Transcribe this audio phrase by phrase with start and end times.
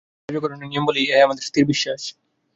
[0.03, 2.01] ইহাকেই কার্যকারণের নিয়ম বলে, ইহাই আমাদের স্থির বিশ্বাস।